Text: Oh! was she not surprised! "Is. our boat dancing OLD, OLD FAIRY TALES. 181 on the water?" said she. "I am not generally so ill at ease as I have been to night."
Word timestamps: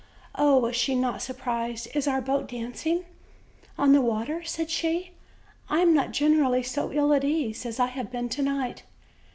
Oh! 0.33 0.57
was 0.57 0.75
she 0.75 0.95
not 0.95 1.21
surprised! 1.21 1.87
"Is. 1.93 2.07
our 2.07 2.21
boat 2.21 2.47
dancing 2.49 3.03
OLD, 3.03 3.03
OLD 3.03 3.05
FAIRY 3.05 3.67
TALES. 3.67 3.77
181 3.77 3.87
on 3.87 3.93
the 4.25 4.33
water?" 4.33 4.43
said 4.47 4.69
she. 4.71 5.11
"I 5.69 5.79
am 5.81 5.93
not 5.93 6.11
generally 6.11 6.63
so 6.63 6.91
ill 6.91 7.13
at 7.13 7.23
ease 7.23 7.67
as 7.67 7.79
I 7.79 7.85
have 7.85 8.09
been 8.11 8.27
to 8.29 8.41
night." 8.41 8.81